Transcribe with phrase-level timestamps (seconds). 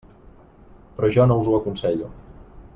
[0.95, 2.13] Però jo no us ho aconsello.